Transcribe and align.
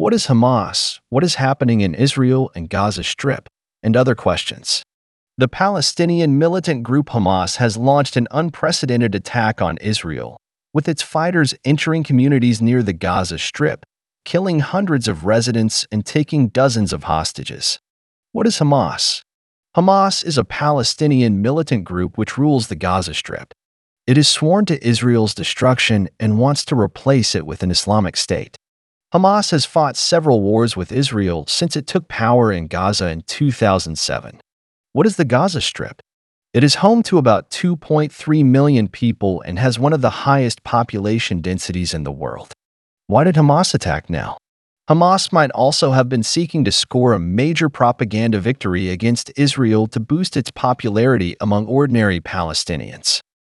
What 0.00 0.14
is 0.14 0.28
Hamas? 0.28 0.98
What 1.10 1.22
is 1.22 1.34
happening 1.34 1.82
in 1.82 1.94
Israel 1.94 2.50
and 2.54 2.70
Gaza 2.70 3.04
Strip? 3.04 3.50
And 3.82 3.94
other 3.94 4.14
questions. 4.14 4.82
The 5.36 5.46
Palestinian 5.46 6.38
militant 6.38 6.84
group 6.84 7.10
Hamas 7.10 7.56
has 7.56 7.76
launched 7.76 8.16
an 8.16 8.26
unprecedented 8.30 9.14
attack 9.14 9.60
on 9.60 9.76
Israel, 9.76 10.38
with 10.72 10.88
its 10.88 11.02
fighters 11.02 11.52
entering 11.66 12.02
communities 12.02 12.62
near 12.62 12.82
the 12.82 12.94
Gaza 12.94 13.38
Strip, 13.38 13.84
killing 14.24 14.60
hundreds 14.60 15.06
of 15.06 15.26
residents 15.26 15.86
and 15.92 16.06
taking 16.06 16.48
dozens 16.48 16.94
of 16.94 17.04
hostages. 17.04 17.78
What 18.32 18.46
is 18.46 18.56
Hamas? 18.56 19.20
Hamas 19.76 20.24
is 20.24 20.38
a 20.38 20.44
Palestinian 20.44 21.42
militant 21.42 21.84
group 21.84 22.16
which 22.16 22.38
rules 22.38 22.68
the 22.68 22.74
Gaza 22.74 23.12
Strip. 23.12 23.52
It 24.06 24.16
is 24.16 24.28
sworn 24.28 24.64
to 24.64 24.82
Israel's 24.82 25.34
destruction 25.34 26.08
and 26.18 26.38
wants 26.38 26.64
to 26.64 26.74
replace 26.74 27.34
it 27.34 27.44
with 27.44 27.62
an 27.62 27.70
Islamic 27.70 28.16
state. 28.16 28.56
Hamas 29.12 29.50
has 29.50 29.64
fought 29.64 29.96
several 29.96 30.40
wars 30.40 30.76
with 30.76 30.92
Israel 30.92 31.44
since 31.48 31.74
it 31.74 31.88
took 31.88 32.06
power 32.06 32.52
in 32.52 32.68
Gaza 32.68 33.08
in 33.08 33.22
2007. 33.22 34.40
What 34.92 35.04
is 35.04 35.16
the 35.16 35.24
Gaza 35.24 35.60
Strip? 35.60 36.00
It 36.54 36.62
is 36.62 36.76
home 36.76 37.02
to 37.04 37.18
about 37.18 37.50
2.3 37.50 38.44
million 38.44 38.86
people 38.86 39.42
and 39.42 39.58
has 39.58 39.80
one 39.80 39.92
of 39.92 40.00
the 40.00 40.10
highest 40.10 40.62
population 40.62 41.40
densities 41.40 41.92
in 41.92 42.04
the 42.04 42.12
world. 42.12 42.52
Why 43.08 43.24
did 43.24 43.34
Hamas 43.34 43.74
attack 43.74 44.08
now? 44.08 44.36
Hamas 44.88 45.32
might 45.32 45.50
also 45.50 45.90
have 45.90 46.08
been 46.08 46.22
seeking 46.22 46.64
to 46.64 46.70
score 46.70 47.12
a 47.12 47.18
major 47.18 47.68
propaganda 47.68 48.38
victory 48.38 48.90
against 48.90 49.32
Israel 49.36 49.88
to 49.88 49.98
boost 49.98 50.36
its 50.36 50.52
popularity 50.52 51.34
among 51.40 51.66
ordinary 51.66 52.20
Palestinians. 52.20 53.20